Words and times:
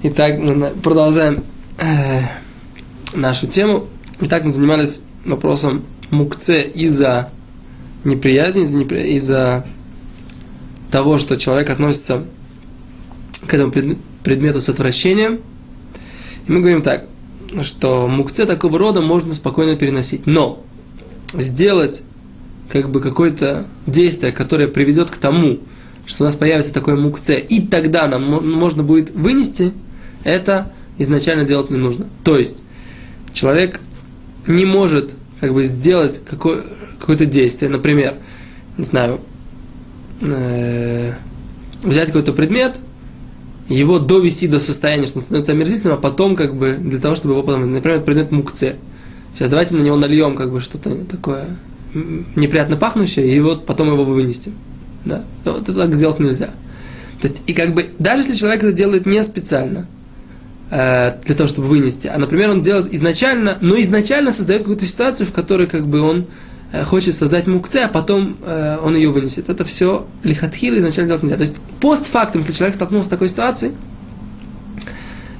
Итак, 0.00 0.38
продолжаем 0.80 1.42
э, 1.76 2.20
нашу 3.14 3.48
тему. 3.48 3.88
Итак, 4.20 4.44
мы 4.44 4.52
занимались 4.52 5.00
вопросом 5.24 5.82
мукце 6.10 6.62
из-за 6.62 7.30
неприязни, 8.04 8.62
из-за, 8.62 8.78
из-за 8.84 9.66
того, 10.92 11.18
что 11.18 11.36
человек 11.36 11.68
относится 11.70 12.22
к 13.48 13.52
этому 13.52 13.72
предмету 14.22 14.60
с 14.60 14.68
отвращением. 14.68 15.40
И 16.46 16.52
мы 16.52 16.60
говорим 16.60 16.82
так, 16.82 17.06
что 17.62 18.06
мукце 18.06 18.46
такого 18.46 18.78
рода 18.78 19.00
можно 19.00 19.34
спокойно 19.34 19.74
переносить. 19.74 20.26
Но 20.28 20.62
сделать 21.34 22.04
как 22.70 22.88
бы 22.88 23.00
какое-то 23.00 23.66
действие, 23.88 24.30
которое 24.30 24.68
приведет 24.68 25.10
к 25.10 25.16
тому, 25.16 25.58
что 26.06 26.22
у 26.22 26.26
нас 26.26 26.36
появится 26.36 26.72
такое 26.72 26.94
мукце, 26.94 27.40
и 27.40 27.66
тогда 27.66 28.06
нам 28.06 28.22
можно 28.48 28.84
будет 28.84 29.10
вынести, 29.10 29.72
это 30.24 30.72
изначально 30.98 31.44
делать 31.44 31.70
не 31.70 31.76
нужно. 31.76 32.06
То 32.24 32.38
есть 32.38 32.62
человек 33.32 33.80
не 34.46 34.64
может 34.64 35.12
как 35.40 35.54
бы 35.54 35.64
сделать 35.64 36.20
какое, 36.28 36.62
какое-то 36.98 37.26
действие, 37.26 37.70
например, 37.70 38.14
не 38.76 38.84
знаю, 38.84 39.20
э, 40.20 41.12
взять 41.82 42.08
какой-то 42.08 42.32
предмет, 42.32 42.78
его 43.68 43.98
довести 43.98 44.48
до 44.48 44.60
состояния, 44.60 45.06
что 45.06 45.18
он 45.18 45.22
становится 45.22 45.52
омерзительным, 45.52 45.94
а 45.94 46.00
потом 46.00 46.36
как 46.36 46.56
бы 46.56 46.78
для 46.80 46.98
того, 46.98 47.14
чтобы 47.14 47.34
его 47.34 47.42
потом, 47.42 47.70
например, 47.70 48.00
предмет 48.00 48.30
мукце. 48.30 48.76
Сейчас 49.34 49.50
давайте 49.50 49.76
на 49.76 49.82
него 49.82 49.96
нальем 49.96 50.36
как 50.36 50.50
бы 50.50 50.60
что-то 50.60 51.04
такое 51.04 51.46
неприятно 51.94 52.76
пахнущее, 52.76 53.34
и 53.34 53.40
вот 53.40 53.66
потом 53.66 53.88
его 53.88 54.04
вынести. 54.04 54.52
Да? 55.04 55.24
Вот 55.44 55.62
это 55.62 55.74
так 55.74 55.94
сделать 55.94 56.18
нельзя. 56.18 56.50
То 57.20 57.28
есть, 57.28 57.42
и 57.46 57.52
как 57.52 57.74
бы, 57.74 57.90
даже 57.98 58.22
если 58.22 58.34
человек 58.34 58.62
это 58.62 58.72
делает 58.72 59.06
не 59.06 59.22
специально, 59.22 59.86
э, 60.70 61.12
для 61.24 61.34
того, 61.34 61.48
чтобы 61.48 61.68
вынести, 61.68 62.08
а, 62.08 62.18
например, 62.18 62.50
он 62.50 62.62
делает 62.62 62.92
изначально, 62.92 63.58
но 63.60 63.78
изначально 63.80 64.32
создает 64.32 64.62
какую-то 64.62 64.86
ситуацию, 64.86 65.26
в 65.26 65.32
которой 65.32 65.66
как 65.66 65.86
бы 65.86 66.00
он 66.00 66.26
э, 66.72 66.84
хочет 66.84 67.14
создать 67.14 67.46
мукце, 67.46 67.78
а 67.84 67.88
потом 67.88 68.36
э, 68.44 68.78
он 68.82 68.94
ее 68.94 69.10
вынесет. 69.10 69.48
Это 69.48 69.64
все 69.64 70.06
лихатхил 70.22 70.76
изначально 70.78 71.08
делать 71.08 71.22
нельзя. 71.22 71.36
То 71.36 71.42
есть, 71.42 71.56
постфактум, 71.80 72.42
если 72.42 72.54
человек 72.54 72.74
столкнулся 72.74 73.08
с 73.08 73.10
такой 73.10 73.28
ситуацией, 73.28 73.72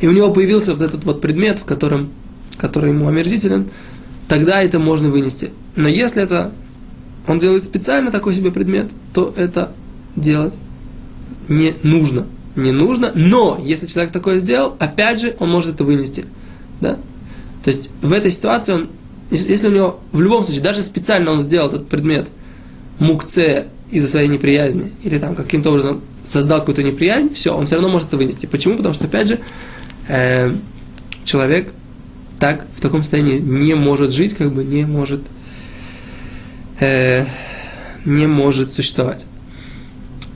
и 0.00 0.06
у 0.06 0.12
него 0.12 0.30
появился 0.32 0.72
вот 0.72 0.82
этот 0.82 1.04
вот 1.04 1.20
предмет, 1.20 1.58
в 1.58 1.64
котором, 1.64 2.10
который 2.56 2.90
ему 2.90 3.08
омерзителен, 3.08 3.68
тогда 4.28 4.62
это 4.62 4.78
можно 4.78 5.08
вынести. 5.08 5.50
Но 5.74 5.88
если 5.88 6.22
это 6.22 6.52
он 7.26 7.38
делает 7.38 7.64
специально 7.64 8.10
такой 8.10 8.34
себе 8.34 8.50
предмет, 8.50 8.90
то 9.12 9.32
это 9.36 9.72
делать 10.16 10.54
не 11.48 11.74
нужно. 11.82 12.26
Не 12.58 12.72
нужно, 12.72 13.12
но 13.14 13.60
если 13.62 13.86
человек 13.86 14.12
такое 14.12 14.40
сделал, 14.40 14.74
опять 14.80 15.20
же, 15.20 15.36
он 15.38 15.48
может 15.48 15.76
это 15.76 15.84
вынести. 15.84 16.24
Да? 16.80 16.98
То 17.62 17.70
есть 17.70 17.92
в 18.02 18.12
этой 18.12 18.32
ситуации 18.32 18.72
он, 18.72 18.88
если 19.30 19.68
у 19.68 19.70
него 19.70 20.00
в 20.10 20.20
любом 20.20 20.42
случае, 20.42 20.62
даже 20.62 20.82
специально 20.82 21.30
он 21.30 21.38
сделал 21.38 21.68
этот 21.68 21.86
предмет 21.86 22.28
мукце 22.98 23.68
из-за 23.92 24.08
своей 24.08 24.28
неприязни, 24.28 24.92
или 25.04 25.20
там 25.20 25.36
каким-то 25.36 25.70
образом 25.70 26.00
создал 26.26 26.58
какую-то 26.58 26.82
неприязнь, 26.82 27.32
все, 27.32 27.56
он 27.56 27.66
все 27.66 27.76
равно 27.76 27.90
может 27.90 28.08
это 28.08 28.16
вынести. 28.16 28.46
Почему? 28.46 28.76
Потому 28.76 28.92
что, 28.92 29.06
опять 29.06 29.28
же, 29.28 29.38
э, 30.08 30.52
человек 31.24 31.72
так 32.40 32.66
в 32.76 32.80
таком 32.80 33.02
состоянии 33.02 33.38
не 33.38 33.74
может 33.74 34.12
жить, 34.12 34.34
как 34.34 34.52
бы 34.52 34.64
не 34.64 34.84
может 34.84 35.20
э, 36.80 37.24
не 38.04 38.26
может 38.26 38.72
существовать. 38.72 39.26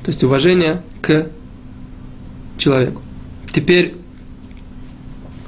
То 0.05 0.11
есть 0.11 0.23
уважение 0.23 0.83
к 1.01 1.27
человеку. 2.63 3.03
Теперь 3.53 3.95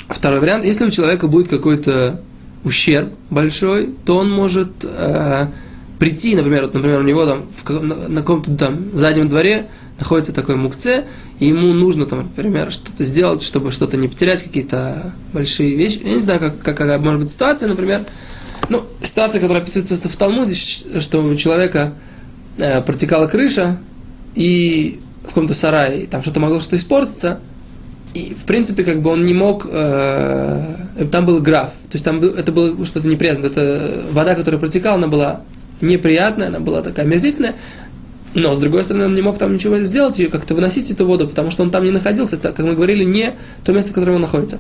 второй 0.09 0.41
вариант. 0.41 0.65
Если 0.65 0.85
у 0.85 0.91
человека 0.91 1.27
будет 1.29 1.49
какой-то 1.49 2.21
ущерб 2.65 3.13
большой, 3.31 3.95
то 4.05 4.17
он 4.17 4.31
может 4.31 4.85
э, 4.85 5.47
прийти, 5.99 6.35
например, 6.35 6.63
вот, 6.63 6.75
например, 6.75 7.01
у 7.01 7.05
него 7.05 7.27
там 7.27 7.45
в, 7.63 7.71
на, 7.71 8.09
на 8.09 8.21
каком-то 8.21 8.55
там 8.57 8.97
заднем 8.97 9.29
дворе 9.29 9.69
находится 9.99 10.33
такой 10.33 10.57
мукце, 10.57 11.05
и 11.39 11.47
ему 11.47 11.73
нужно 11.73 12.07
там, 12.07 12.31
например, 12.37 12.73
что-то 12.73 13.05
сделать, 13.05 13.43
чтобы 13.43 13.71
что-то 13.71 13.97
не 13.97 14.09
потерять, 14.09 14.43
какие-то 14.43 15.13
большие 15.33 15.77
вещи. 15.77 16.01
Я 16.03 16.15
не 16.17 16.23
знаю, 16.23 16.41
как, 16.41 16.59
какая 16.61 16.99
может 16.99 17.21
быть 17.21 17.31
ситуация, 17.31 17.69
например, 17.69 18.05
ну, 18.69 18.83
ситуация, 19.03 19.41
которая 19.41 19.63
описывается 19.63 20.09
в 20.09 20.17
Талмуде, 20.17 20.55
что 20.55 21.23
у 21.23 21.35
человека 21.37 21.95
э, 22.57 22.81
протекала 22.83 23.27
крыша, 23.27 23.79
и 24.35 25.01
каком-то 25.35 25.55
сарае, 25.55 26.07
там 26.07 26.23
что-то 26.23 26.41
могло 26.41 26.61
что-то 26.61 26.77
испортиться, 26.77 27.41
и, 28.15 28.37
в 28.41 28.45
принципе, 28.45 28.85
как 28.85 29.03
бы 29.03 29.11
он 29.11 29.25
не 29.25 29.35
мог, 29.35 29.67
э, 29.69 30.77
там 31.11 31.27
был 31.27 31.41
граф, 31.41 31.71
то 31.71 31.95
есть 31.95 32.05
там 32.05 32.23
это 32.23 32.53
было 32.53 32.87
что-то 32.87 33.09
неприятное, 33.09 33.51
это 33.51 34.05
вода, 34.13 34.37
которая 34.37 34.61
протекала, 34.61 34.97
она 34.97 35.09
была 35.09 35.41
неприятная, 35.81 36.49
она 36.49 36.61
была 36.61 36.83
такая 36.83 37.05
омерзительная, 37.05 37.55
но, 38.35 38.53
с 38.55 38.59
другой 38.59 38.85
стороны, 38.85 39.07
он 39.07 39.15
не 39.15 39.23
мог 39.23 39.39
там 39.39 39.53
ничего 39.53 39.79
сделать, 39.81 40.19
ее 40.19 40.29
как-то 40.29 40.55
выносить 40.55 40.91
эту 40.91 41.07
воду, 41.07 41.29
потому 41.29 41.51
что 41.51 41.63
он 41.63 41.71
там 41.71 41.85
не 41.85 41.91
находился, 41.91 42.37
это, 42.37 42.53
как 42.53 42.65
мы 42.65 42.75
говорили, 42.75 43.05
не 43.05 43.33
то 43.65 43.73
место, 43.73 43.91
в 43.91 43.95
котором 43.95 44.17
он 44.17 44.21
находится. 44.23 44.59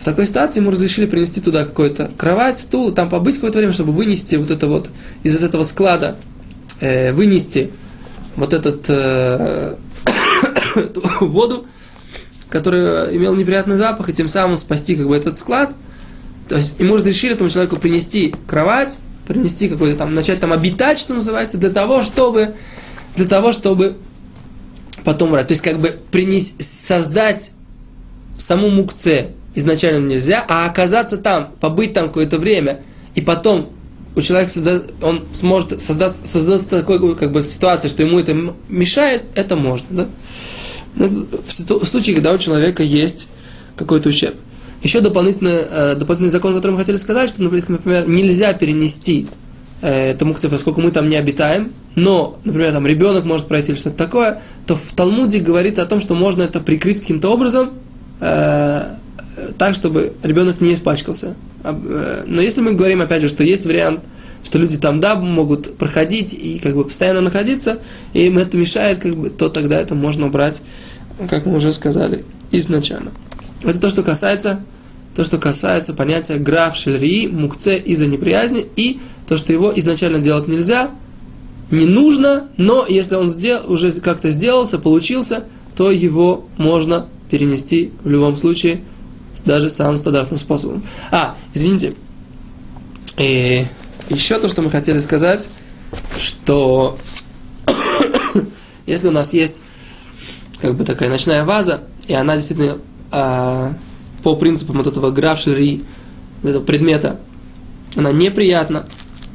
В 0.00 0.04
такой 0.04 0.24
ситуации 0.24 0.60
ему 0.60 0.70
разрешили 0.70 1.04
принести 1.04 1.42
туда 1.42 1.64
какую-то 1.64 2.10
кровать, 2.16 2.58
стул, 2.58 2.92
там 2.92 3.10
побыть 3.10 3.36
какое-то 3.36 3.58
время, 3.58 3.74
чтобы 3.74 3.92
вынести 3.92 4.36
вот 4.36 4.50
это 4.50 4.66
вот 4.66 4.90
из 5.22 5.42
этого 5.42 5.62
склада, 5.62 6.16
э, 6.80 7.12
вынести 7.12 7.70
вот 8.36 8.54
этот 8.54 8.86
э, 8.88 9.74
воду, 11.20 11.66
которая 12.48 13.14
имела 13.16 13.34
неприятный 13.34 13.76
запах, 13.76 14.08
и 14.08 14.12
тем 14.12 14.28
самым 14.28 14.56
спасти 14.56 14.96
как 14.96 15.08
бы 15.08 15.16
этот 15.16 15.38
склад. 15.38 15.74
То 16.48 16.56
есть 16.56 16.78
ему 16.78 16.96
разрешили 16.96 17.34
этому 17.34 17.50
человеку 17.50 17.76
принести 17.76 18.34
кровать, 18.46 18.98
принести 19.26 19.68
какой-то 19.68 19.96
там, 19.96 20.14
начать 20.14 20.40
там 20.40 20.52
обитать, 20.52 20.98
что 20.98 21.14
называется, 21.14 21.58
для 21.58 21.70
того, 21.70 22.02
чтобы, 22.02 22.54
для 23.14 23.26
того, 23.26 23.52
чтобы 23.52 23.96
потом 25.04 25.30
брать. 25.30 25.48
То 25.48 25.52
есть 25.52 25.62
как 25.62 25.78
бы 25.78 25.96
принес, 26.10 26.54
создать 26.58 27.52
саму 28.36 28.68
мукце, 28.68 29.28
изначально 29.54 30.06
нельзя, 30.06 30.44
а 30.48 30.66
оказаться 30.66 31.16
там, 31.18 31.52
побыть 31.60 31.92
там 31.92 32.08
какое-то 32.08 32.38
время, 32.38 32.80
и 33.14 33.20
потом 33.20 33.70
у 34.16 34.20
человека 34.20 34.50
созда... 34.50 34.82
он 35.02 35.22
сможет 35.32 35.80
создать, 35.80 36.16
создать 36.16 36.68
такой 36.68 37.16
как 37.16 37.32
бы 37.32 37.42
ситуацию, 37.42 37.90
что 37.90 38.02
ему 38.02 38.18
это 38.18 38.34
мешает, 38.68 39.24
это 39.34 39.56
можно, 39.56 39.86
да? 39.90 40.08
Ну, 40.96 41.26
в 41.46 41.86
случае, 41.86 42.16
когда 42.16 42.32
у 42.32 42.38
человека 42.38 42.82
есть 42.82 43.28
какой-то 43.76 44.08
ущерб. 44.08 44.34
Еще 44.82 45.00
дополнительный, 45.00 45.52
э, 45.52 45.94
дополнительный 45.94 46.30
закон, 46.30 46.54
который 46.54 46.72
мы 46.72 46.78
хотели 46.78 46.96
сказать, 46.96 47.30
что, 47.30 47.42
например, 47.42 48.08
нельзя 48.08 48.52
перенести 48.54 49.26
э, 49.82 50.10
это 50.10 50.24
мукция, 50.24 50.50
поскольку 50.50 50.80
мы 50.80 50.90
там 50.90 51.08
не 51.08 51.16
обитаем, 51.16 51.72
но, 51.94 52.38
например, 52.44 52.72
там 52.72 52.86
ребенок 52.86 53.24
может 53.24 53.46
пройти 53.46 53.72
или 53.72 53.78
что-то 53.78 53.96
такое, 53.96 54.42
то 54.66 54.74
в 54.74 54.92
Талмуде 54.96 55.38
говорится 55.38 55.82
о 55.82 55.86
том, 55.86 56.00
что 56.00 56.14
можно 56.14 56.42
это 56.42 56.60
прикрыть 56.60 57.00
каким-то 57.00 57.28
образом, 57.28 57.70
э, 58.20 58.96
так, 59.58 59.74
чтобы 59.74 60.14
ребенок 60.22 60.60
не 60.60 60.72
испачкался. 60.72 61.36
Э, 61.62 62.24
но 62.26 62.40
если 62.40 62.60
мы 62.60 62.72
говорим, 62.72 63.00
опять 63.00 63.22
же, 63.22 63.28
что 63.28 63.44
есть 63.44 63.66
вариант, 63.66 64.00
что 64.42 64.58
люди 64.58 64.78
там, 64.78 65.00
да, 65.00 65.16
могут 65.16 65.76
проходить 65.76 66.34
и 66.34 66.58
как 66.58 66.74
бы 66.74 66.84
постоянно 66.84 67.20
находиться, 67.20 67.78
и 68.14 68.26
им 68.26 68.38
это 68.38 68.56
мешает, 68.56 68.98
как 68.98 69.14
бы, 69.16 69.30
то 69.30 69.48
тогда 69.48 69.78
это 69.78 69.94
можно 69.94 70.26
убрать, 70.26 70.62
как 71.28 71.46
мы 71.46 71.56
уже 71.56 71.72
сказали, 71.72 72.24
изначально. 72.50 73.12
Это 73.62 73.78
то, 73.78 73.90
что 73.90 74.02
касается, 74.02 74.60
то, 75.14 75.24
что 75.24 75.38
касается 75.38 75.92
понятия 75.92 76.36
граф 76.36 76.76
шельри, 76.76 77.28
мукце 77.28 77.76
из-за 77.76 78.06
неприязни, 78.06 78.66
и 78.76 79.00
то, 79.28 79.36
что 79.36 79.52
его 79.52 79.72
изначально 79.76 80.18
делать 80.18 80.48
нельзя, 80.48 80.90
не 81.70 81.86
нужно, 81.86 82.48
но 82.56 82.84
если 82.88 83.14
он 83.14 83.30
сделал, 83.30 83.70
уже 83.70 83.92
как-то 84.00 84.30
сделался, 84.30 84.78
получился, 84.78 85.44
то 85.76 85.90
его 85.90 86.46
можно 86.56 87.06
перенести 87.30 87.92
в 88.02 88.10
любом 88.10 88.36
случае 88.36 88.80
даже 89.44 89.70
самым 89.70 89.98
стандартным 89.98 90.38
способом. 90.38 90.82
А, 91.10 91.36
извините, 91.54 91.94
и 93.16 93.66
еще 94.08 94.38
то, 94.38 94.48
что 94.48 94.62
мы 94.62 94.70
хотели 94.70 94.98
сказать, 94.98 95.48
что 96.18 96.96
если 98.86 99.08
у 99.08 99.12
нас 99.12 99.32
есть 99.32 99.60
как 100.60 100.76
бы 100.76 100.84
такая 100.84 101.08
ночная 101.08 101.44
ваза, 101.44 101.82
и 102.06 102.14
она 102.14 102.36
действительно 102.36 102.78
а, 103.10 103.74
по 104.22 104.36
принципам 104.36 104.76
вот 104.76 104.86
этого 104.86 105.10
графшири, 105.10 105.82
этого 106.42 106.64
предмета, 106.64 107.20
она 107.96 108.12
неприятна, 108.12 108.86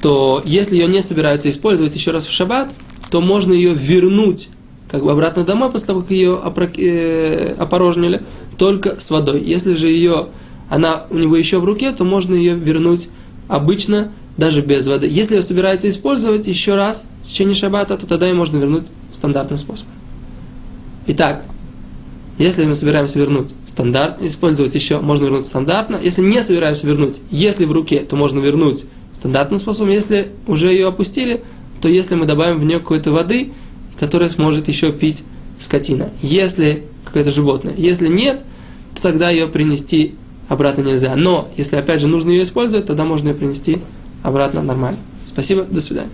то 0.01 0.41
если 0.45 0.75
ее 0.75 0.87
не 0.87 1.01
собираются 1.01 1.49
использовать 1.49 1.95
еще 1.95 2.11
раз 2.11 2.25
в 2.25 2.31
шаббат, 2.31 2.73
то 3.09 3.21
можно 3.21 3.53
ее 3.53 3.73
вернуть 3.73 4.49
как 4.89 5.03
бы 5.03 5.11
обратно 5.11 5.43
домой 5.43 5.71
после 5.71 5.87
того, 5.87 6.01
как 6.01 6.11
ее 6.11 6.39
э, 6.77 7.55
опорожнили, 7.57 8.21
только 8.57 8.99
с 8.99 9.09
водой. 9.11 9.41
Если 9.43 9.75
же 9.75 9.89
ее, 9.89 10.27
она 10.69 11.05
у 11.09 11.17
него 11.17 11.35
еще 11.35 11.59
в 11.59 11.65
руке, 11.65 11.91
то 11.91 12.03
можно 12.03 12.35
ее 12.35 12.55
вернуть 12.55 13.09
обычно, 13.47 14.11
даже 14.37 14.61
без 14.61 14.85
воды. 14.87 15.07
Если 15.09 15.35
ее 15.35 15.41
собирается 15.41 15.87
использовать 15.87 16.47
еще 16.47 16.75
раз 16.75 17.07
в 17.23 17.27
течение 17.27 17.55
шаббата, 17.55 17.97
то 17.97 18.05
тогда 18.05 18.27
ее 18.27 18.33
можно 18.33 18.57
вернуть 18.57 18.85
стандартным 19.11 19.57
способом. 19.57 19.93
Итак, 21.07 21.45
если 22.37 22.65
мы 22.65 22.75
собираемся 22.75 23.17
вернуть 23.17 23.53
стандарт, 23.65 24.21
использовать 24.21 24.75
еще, 24.75 24.99
можно 24.99 25.25
вернуть 25.25 25.45
стандартно. 25.45 25.97
Если 26.01 26.21
не 26.21 26.41
собираемся 26.41 26.85
вернуть, 26.85 27.21
если 27.31 27.65
в 27.65 27.71
руке, 27.71 27.99
то 27.99 28.17
можно 28.17 28.39
вернуть 28.39 28.85
стандартным 29.13 29.59
способом. 29.59 29.91
Если 29.91 30.31
уже 30.47 30.71
ее 30.71 30.87
опустили, 30.87 31.43
то 31.81 31.87
если 31.87 32.15
мы 32.15 32.25
добавим 32.25 32.59
в 32.59 32.65
нее 32.65 32.79
какой-то 32.79 33.11
воды, 33.11 33.53
которая 33.99 34.29
сможет 34.29 34.67
еще 34.67 34.91
пить 34.91 35.23
скотина. 35.59 36.09
Если 36.21 36.85
какое-то 37.05 37.31
животное. 37.31 37.73
Если 37.77 38.07
нет, 38.07 38.43
то 38.95 39.01
тогда 39.01 39.29
ее 39.29 39.47
принести 39.47 40.15
обратно 40.47 40.81
нельзя. 40.81 41.15
Но 41.15 41.49
если 41.57 41.75
опять 41.77 42.01
же 42.01 42.07
нужно 42.07 42.31
ее 42.31 42.43
использовать, 42.43 42.85
тогда 42.85 43.05
можно 43.05 43.29
ее 43.29 43.35
принести 43.35 43.79
обратно 44.23 44.61
нормально. 44.61 44.99
Спасибо, 45.27 45.63
до 45.63 45.81
свидания. 45.81 46.09